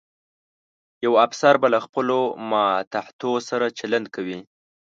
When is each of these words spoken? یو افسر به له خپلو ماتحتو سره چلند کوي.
یو 1.05 1.13
افسر 1.25 1.53
به 1.61 1.67
له 1.73 1.79
خپلو 1.85 2.19
ماتحتو 2.51 3.31
سره 3.49 3.65
چلند 3.79 4.05
کوي. 4.15 4.39